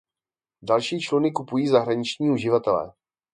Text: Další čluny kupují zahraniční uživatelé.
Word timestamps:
Další 0.61 0.99
čluny 1.01 1.31
kupují 1.31 1.67
zahraniční 1.67 2.29
uživatelé. 2.29 2.93